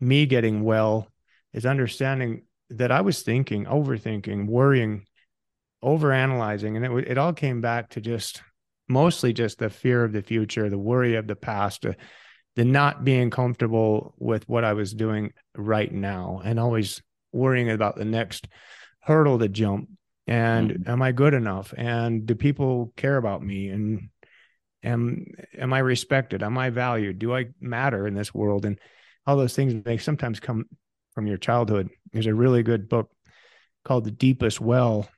[0.00, 1.08] me getting well
[1.52, 5.06] is understanding that I was thinking, overthinking, worrying,
[5.82, 6.76] overanalyzing.
[6.76, 8.42] And it, it all came back to just
[8.88, 11.92] mostly just the fear of the future, the worry of the past, uh,
[12.56, 17.96] the not being comfortable with what I was doing right now, and always worrying about
[17.96, 18.48] the next
[19.00, 19.90] hurdle to jump.
[20.26, 20.90] And mm-hmm.
[20.90, 21.72] am I good enough?
[21.76, 23.68] And do people care about me?
[23.68, 24.08] And
[24.82, 26.42] am am I respected?
[26.42, 27.18] Am I valued?
[27.18, 28.64] Do I matter in this world?
[28.64, 28.80] And
[29.26, 30.64] all those things they sometimes come
[31.14, 31.90] from your childhood.
[32.12, 33.10] There's a really good book
[33.84, 35.08] called The Deepest Well,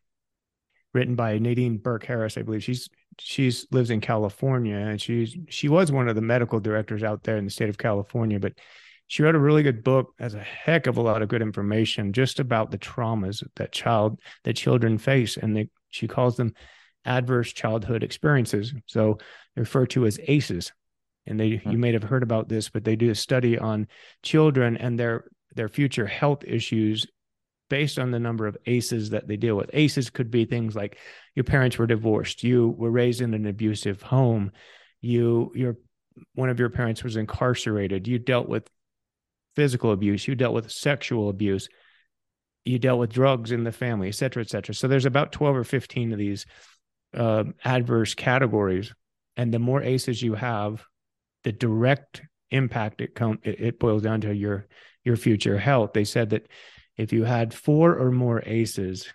[0.93, 2.65] written by Nadine Burke Harris, I believe.
[2.65, 2.89] She's
[3.21, 7.37] she's lives in California and she's she was one of the medical directors out there
[7.37, 8.55] in the state of California, but
[9.09, 12.13] she wrote a really good book has a heck of a lot of good information
[12.13, 16.55] just about the traumas that child that children face and they, she calls them
[17.05, 19.19] adverse childhood experiences so
[19.57, 20.73] referred to as aces
[21.27, 21.71] and they mm-hmm.
[21.71, 23.87] you may have heard about this but they do a study on
[24.23, 27.07] children and their their future health issues
[27.69, 29.71] based on the number of aces that they deal with.
[29.73, 30.99] Aces could be things like
[31.35, 34.53] your parents were divorced, you were raised in an abusive home,
[35.01, 35.77] you your
[36.35, 38.69] one of your parents was incarcerated, you dealt with
[39.55, 41.69] physical abuse, you dealt with sexual abuse,
[42.65, 44.75] you dealt with drugs in the family, et cetera, et cetera.
[44.75, 46.47] So there's about 12 or 15 of these
[47.17, 48.93] uh, adverse categories.
[49.37, 50.85] And the more aces you have,
[51.45, 54.67] the direct impact it, com- it boils down to your
[55.05, 55.93] your future health.
[55.95, 56.49] They said that
[56.99, 59.09] if you had four or more aces,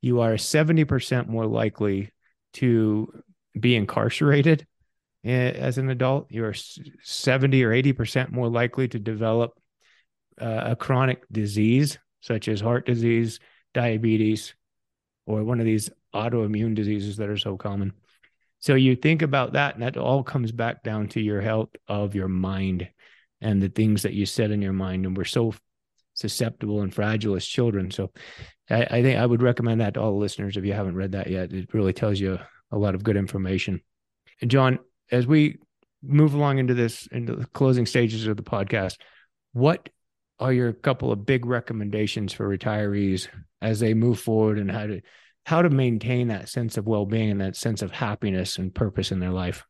[0.00, 2.12] you are 70% more likely
[2.54, 3.10] to
[3.58, 4.66] be incarcerated
[5.24, 6.30] as an adult.
[6.30, 6.54] You're
[7.02, 9.58] 70 or 80% more likely to develop
[10.40, 13.40] uh, a chronic disease such as heart disease,
[13.72, 14.54] diabetes,
[15.26, 17.92] or one of these autoimmune diseases that are so common.
[18.60, 22.14] So you think about that, and that all comes back down to your health of
[22.14, 22.88] your mind
[23.42, 25.04] and the things that you set in your mind.
[25.04, 25.54] And we're so
[26.14, 27.90] susceptible and fragile as children.
[27.90, 28.10] So
[28.70, 31.12] I, I, think I would recommend that to all the listeners if you haven't read
[31.12, 31.52] that yet.
[31.52, 32.38] It really tells you
[32.70, 33.80] a lot of good information.
[34.40, 34.78] And John,
[35.10, 35.58] as we
[36.02, 38.96] move along into this into the closing stages of the podcast,
[39.52, 39.88] what
[40.38, 43.28] are your couple of big recommendations for retirees
[43.62, 45.00] as they move forward and how to
[45.46, 49.20] how to maintain that sense of well-being and that sense of happiness and purpose in
[49.20, 49.64] their life?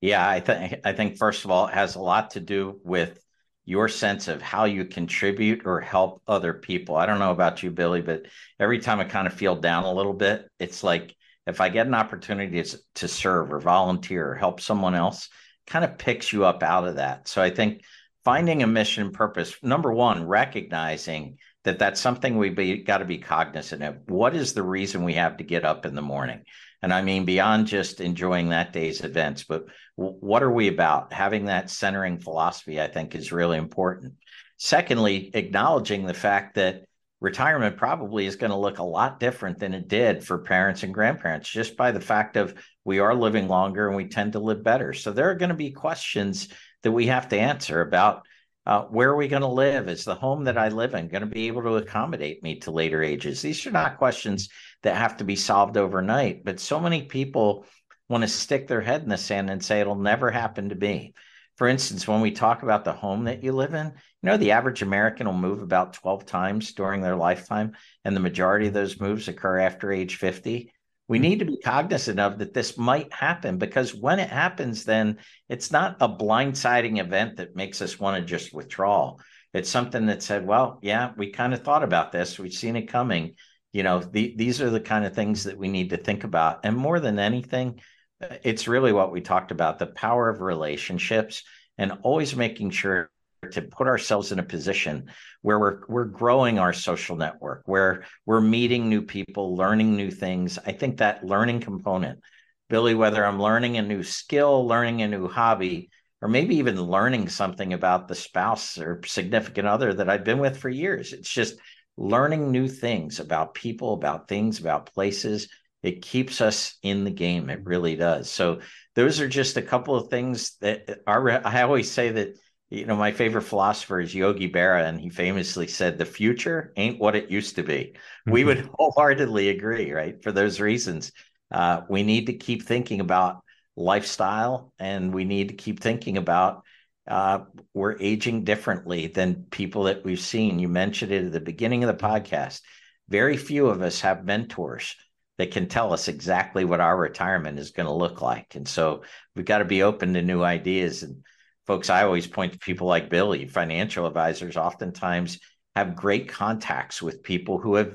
[0.00, 3.18] Yeah, I think I think first of all, it has a lot to do with
[3.64, 6.96] your sense of how you contribute or help other people.
[6.96, 8.26] I don't know about you, Billy, but
[8.58, 11.14] every time I kind of feel down a little bit, it's like
[11.46, 12.62] if I get an opportunity
[12.94, 15.28] to, serve or volunteer or help someone else,
[15.66, 17.28] kind of picks you up out of that.
[17.28, 17.82] So I think
[18.24, 23.18] finding a mission purpose, number one, recognizing that that's something we be got to be
[23.18, 23.96] cognizant of.
[24.06, 26.44] What is the reason we have to get up in the morning?
[26.82, 29.66] And I mean, beyond just enjoying that day's events, but
[29.96, 31.12] what are we about?
[31.12, 34.14] Having that centering philosophy, I think, is really important.
[34.56, 36.84] Secondly, acknowledging the fact that
[37.20, 40.92] retirement probably is going to look a lot different than it did for parents and
[40.92, 44.64] grandparents just by the fact of we are living longer and we tend to live
[44.64, 44.92] better.
[44.92, 46.48] So there are going to be questions
[46.82, 48.26] that we have to answer about
[48.66, 49.88] uh, where are we going to live?
[49.88, 52.70] Is the home that I live in going to be able to accommodate me to
[52.70, 53.42] later ages?
[53.42, 54.48] These are not questions
[54.82, 57.66] that have to be solved overnight, but so many people
[58.08, 61.14] want to stick their head in the sand and say it'll never happen to me.
[61.56, 63.92] For instance, when we talk about the home that you live in, you
[64.22, 67.72] know, the average American will move about 12 times during their lifetime,
[68.04, 70.72] and the majority of those moves occur after age 50
[71.12, 75.18] we need to be cognizant of that this might happen because when it happens then
[75.48, 79.16] it's not a blindsiding event that makes us want to just withdraw.
[79.52, 82.38] It's something that said well yeah we kind of thought about this.
[82.38, 83.34] We've seen it coming
[83.72, 86.60] you know the, these are the kind of things that we need to think about
[86.64, 87.80] and more than anything
[88.22, 91.42] uh, it's really what we talked about the power of relationships
[91.78, 93.10] and always making sure
[93.50, 95.10] to put ourselves in a position
[95.42, 100.58] where we're we're growing our social network, where we're meeting new people, learning new things.
[100.64, 102.20] I think that learning component,
[102.68, 107.28] Billy, whether I'm learning a new skill, learning a new hobby, or maybe even learning
[107.28, 111.12] something about the spouse or significant other that I've been with for years.
[111.12, 111.56] It's just
[111.96, 115.48] learning new things about people, about things, about places.
[115.82, 117.50] It keeps us in the game.
[117.50, 118.30] It really does.
[118.30, 118.60] So
[118.94, 121.28] those are just a couple of things that are.
[121.30, 122.36] I always say that
[122.72, 126.98] you know, my favorite philosopher is Yogi Berra, and he famously said, "The future ain't
[126.98, 128.30] what it used to be." Mm-hmm.
[128.30, 130.22] We would wholeheartedly agree, right?
[130.22, 131.12] For those reasons,
[131.50, 133.44] uh, we need to keep thinking about
[133.76, 136.64] lifestyle, and we need to keep thinking about
[137.08, 137.40] uh,
[137.74, 140.58] we're aging differently than people that we've seen.
[140.58, 142.60] You mentioned it at the beginning of the podcast.
[143.08, 144.94] Very few of us have mentors
[145.38, 149.02] that can tell us exactly what our retirement is going to look like, and so
[149.34, 151.22] we've got to be open to new ideas and
[151.66, 155.38] folks, I always point to people like Billy, financial advisors oftentimes
[155.76, 157.94] have great contacts with people who have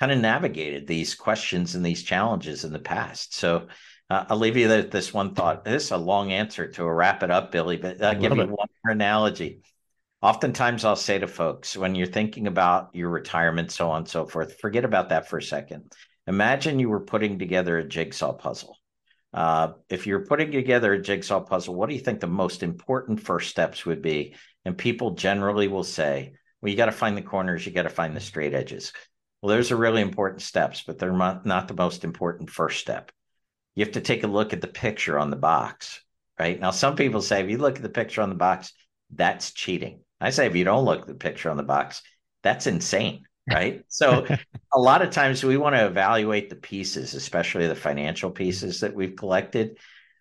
[0.00, 3.34] kind of navigated these questions and these challenges in the past.
[3.34, 3.68] So
[4.10, 5.64] Uh, I'll leave you this one thought.
[5.64, 8.50] This is a long answer to wrap it up, Billy, but I'll give you it.
[8.50, 9.62] one more analogy.
[10.20, 14.26] Oftentimes, I'll say to folks when you're thinking about your retirement, so on and so
[14.26, 15.92] forth, forget about that for a second.
[16.26, 18.78] Imagine you were putting together a jigsaw puzzle.
[19.32, 23.20] Uh, if you're putting together a jigsaw puzzle, what do you think the most important
[23.20, 24.34] first steps would be?
[24.64, 27.90] And people generally will say, well, you got to find the corners, you got to
[27.90, 28.92] find the straight edges.
[29.42, 33.10] Well, those are really important steps, but they're not the most important first step.
[33.74, 36.00] You have to take a look at the picture on the box,
[36.38, 36.60] right?
[36.60, 38.72] Now, some people say if you look at the picture on the box,
[39.10, 40.00] that's cheating.
[40.20, 42.02] I say if you don't look at the picture on the box,
[42.42, 43.84] that's insane, right?
[43.88, 44.26] so,
[44.72, 48.94] a lot of times we want to evaluate the pieces, especially the financial pieces that
[48.94, 49.78] we've collected,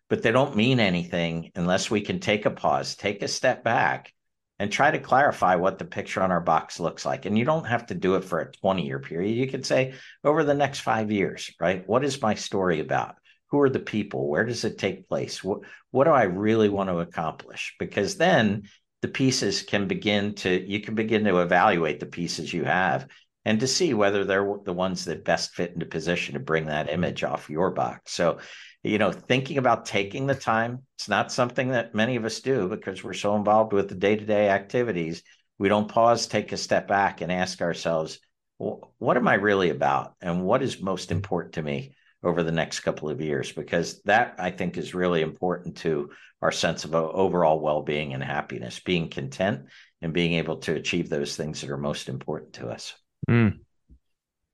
[0.09, 4.13] but they don't mean anything unless we can take a pause, take a step back,
[4.59, 7.25] and try to clarify what the picture on our box looks like.
[7.25, 9.35] And you don't have to do it for a 20 year period.
[9.35, 9.93] You could say
[10.23, 11.87] over the next five years, right?
[11.87, 13.15] What is my story about?
[13.53, 14.27] Who are the people?
[14.27, 15.41] Where does it take place?
[15.41, 17.75] What, what do I really want to accomplish?
[17.79, 18.63] Because then
[19.01, 23.07] the pieces can begin to, you can begin to evaluate the pieces you have
[23.45, 26.89] and to see whether they're the ones that best fit into position to bring that
[26.89, 28.11] image off your box.
[28.11, 28.39] So
[28.83, 30.83] you know, thinking about taking the time.
[30.97, 34.15] It's not something that many of us do because we're so involved with the day
[34.15, 35.23] to day activities.
[35.57, 38.19] We don't pause, take a step back, and ask ourselves,
[38.57, 40.15] what am I really about?
[40.21, 43.51] And what is most important to me over the next couple of years?
[43.51, 46.11] Because that, I think, is really important to
[46.41, 49.65] our sense of overall well being and happiness, being content
[50.01, 52.93] and being able to achieve those things that are most important to us.
[53.29, 53.59] Mm.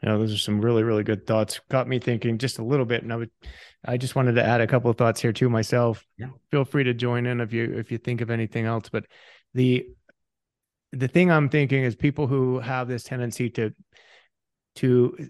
[0.04, 1.60] Yeah, those are some really, really good thoughts.
[1.70, 3.04] Got me thinking just a little bit.
[3.04, 3.32] And I would
[3.86, 6.06] I just wanted to add a couple of thoughts here too myself.
[6.18, 6.28] Yeah.
[6.52, 8.90] Feel free to join in if you if you think of anything else.
[8.90, 9.06] But
[9.54, 9.88] the
[10.92, 13.74] the thing I'm thinking is people who have this tendency to
[14.76, 15.30] to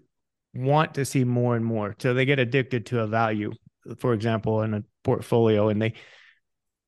[0.53, 1.95] want to see more and more.
[1.99, 3.51] So they get addicted to a value,
[3.97, 5.93] for example, in a portfolio, and they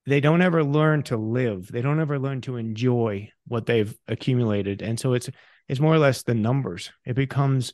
[0.07, 1.71] they don't ever learn to live.
[1.71, 4.81] They don't ever learn to enjoy what they've accumulated.
[4.81, 5.29] And so it's
[5.67, 6.91] it's more or less the numbers.
[7.05, 7.73] It becomes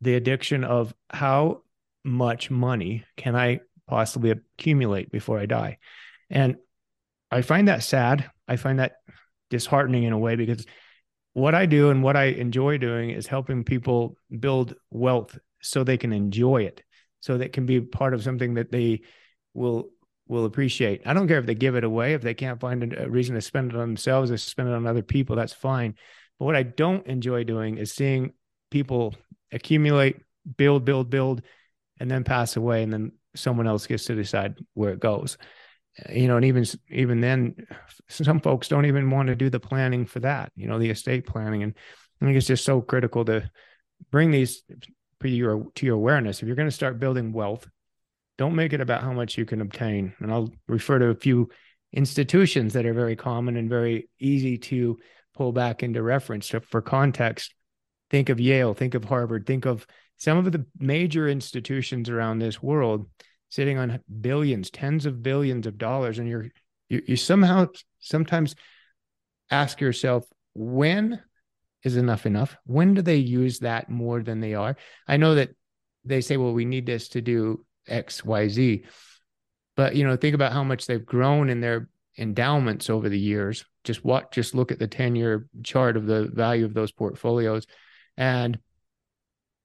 [0.00, 1.62] the addiction of how
[2.04, 5.78] much money can I possibly accumulate before I die?
[6.28, 6.56] And
[7.30, 8.28] I find that sad.
[8.48, 8.96] I find that
[9.48, 10.66] disheartening in a way because
[11.34, 15.96] what I do and what I enjoy doing is helping people build wealth so they
[15.96, 16.82] can enjoy it,
[17.20, 19.02] so that can be part of something that they
[19.54, 19.90] will
[20.28, 21.02] will appreciate.
[21.04, 23.40] I don't care if they give it away if they can't find a reason to
[23.40, 25.36] spend it on themselves or spend it on other people.
[25.36, 25.96] That's fine.
[26.38, 28.32] But what I don't enjoy doing is seeing
[28.70, 29.14] people
[29.52, 30.22] accumulate,
[30.56, 31.42] build, build, build,
[31.98, 35.36] and then pass away and then someone else gets to decide where it goes
[36.10, 37.54] you know and even even then
[38.08, 41.26] some folks don't even want to do the planning for that you know the estate
[41.26, 41.62] planning.
[41.62, 41.74] And
[42.20, 43.50] i think it's just so critical to
[44.10, 44.62] bring these
[45.20, 46.40] to your to your awareness.
[46.40, 47.68] If you're going to start building wealth
[48.38, 50.14] don't make it about how much you can obtain.
[50.20, 51.50] And i'll refer to a few
[51.92, 54.98] institutions that are very common and very easy to
[55.34, 56.46] pull back into reference.
[56.46, 57.54] So for context
[58.10, 59.86] think of yale think of harvard think of
[60.18, 63.08] some of the major institutions around this world
[63.52, 66.46] sitting on billions, tens of billions of dollars, and you're
[66.88, 67.66] you, you somehow
[68.00, 68.54] sometimes
[69.50, 70.24] ask yourself
[70.54, 71.20] when
[71.84, 72.56] is enough enough?
[72.64, 74.74] When do they use that more than they are?
[75.06, 75.50] I know that
[76.02, 78.84] they say, well, we need this to do X, Y, Z.
[79.76, 83.66] But you know, think about how much they've grown in their endowments over the years.
[83.84, 87.66] Just what just look at the 10-year chart of the value of those portfolios.
[88.16, 88.58] And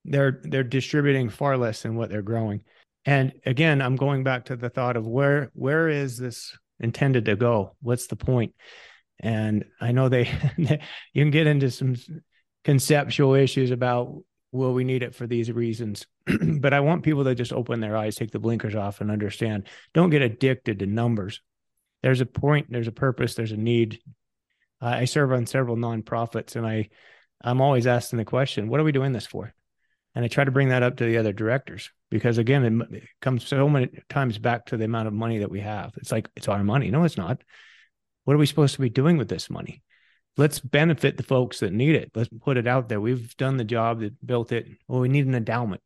[0.04, 2.64] they're they're distributing far less than what they're growing.
[3.08, 7.38] And again, I'm going back to the thought of where where is this intended to
[7.38, 7.76] go?
[7.82, 8.53] What's the point?
[9.22, 11.95] And I know they you can get into some
[12.66, 14.14] conceptual issues about
[14.51, 16.05] will we need it for these reasons?
[16.60, 19.68] But i want people to just open their eyes take the blinkers off and understand.
[19.93, 21.41] Don't get addicted to numbers.
[22.03, 24.01] There's a point there's a purpose there's a need.
[24.82, 26.89] I serve on several nonprofits and i
[27.41, 29.53] i'm always asking the question what are we doing this for
[30.18, 33.45] and I try to bring that up to the other directors because again, it comes
[33.45, 35.93] so many times back to the amount of money that we have.
[35.97, 36.89] It's like it's our money.
[36.89, 37.43] No, it's not.
[38.24, 39.84] What are we supposed to be doing with this money?
[40.36, 42.09] Let's benefit the folks that need it.
[42.15, 42.99] Let's put it out there.
[42.99, 44.65] We've done the job that built it.
[44.88, 45.84] Well, we need an endowment.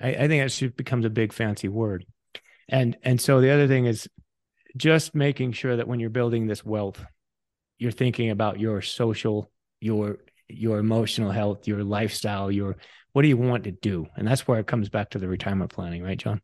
[0.00, 2.06] I, I think that just becomes a big fancy word.
[2.68, 4.08] And and so the other thing is
[4.76, 7.06] just making sure that when you're building this wealth,
[7.78, 9.48] you're thinking about your social,
[9.80, 10.18] your
[10.48, 12.78] your emotional health, your lifestyle, your
[13.12, 14.06] what do you want to do?
[14.16, 16.40] And that's where it comes back to the retirement planning, right, John?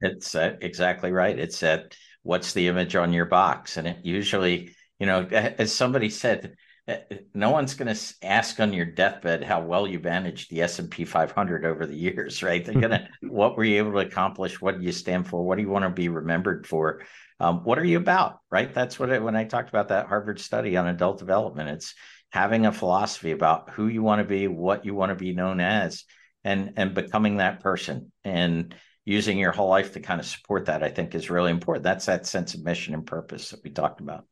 [0.00, 1.38] It's uh, exactly right.
[1.38, 3.76] It's that what's the image on your box?
[3.76, 6.54] And it usually, you know, as somebody said,
[6.88, 6.98] eh,
[7.34, 11.64] no one's going to ask on your deathbed how well you managed the S&P 500
[11.64, 12.64] over the years, right?
[12.64, 14.60] They're going to, what were you able to accomplish?
[14.60, 15.44] What do you stand for?
[15.44, 17.02] What do you want to be remembered for?
[17.38, 18.72] Um, what are you about, right?
[18.72, 21.94] That's what it, when I talked about that Harvard study on adult development, it's
[22.36, 25.58] having a philosophy about who you want to be, what you want to be known
[25.58, 26.04] as,
[26.44, 28.74] and and becoming that person and
[29.06, 30.82] using your whole life to kind of support that.
[30.82, 31.84] I think is really important.
[31.84, 34.26] That's that sense of mission and purpose that we talked about.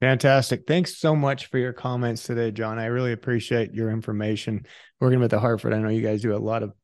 [0.00, 0.68] Fantastic.
[0.68, 2.78] Thanks so much for your comments today, John.
[2.78, 4.64] I really appreciate your information.
[5.00, 6.74] Working with the Hartford, I know you guys do a lot of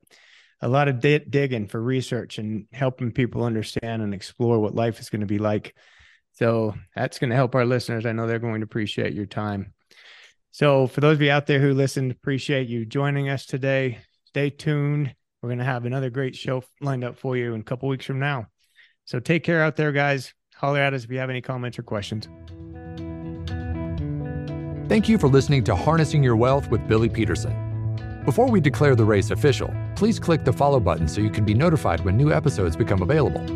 [0.61, 4.99] a lot of di- digging for research and helping people understand and explore what life
[4.99, 5.77] is going to be like.
[6.33, 8.07] So that's going to help our listeners.
[8.07, 9.73] I know they're going to appreciate your time.
[10.57, 13.99] So for those of you out there who listened, appreciate you joining us today.
[14.25, 15.15] Stay tuned.
[15.43, 18.07] We're going to have another great show lined up for you in a couple weeks
[18.07, 18.47] from now.
[19.05, 20.33] So take care out there, guys.
[20.55, 22.27] Holler at us if you have any comments or questions.
[24.89, 28.23] Thank you for listening to Harnessing Your Wealth with Billy Peterson.
[28.25, 31.53] Before we declare the race official, please click the follow button so you can be
[31.53, 33.47] notified when new episodes become available.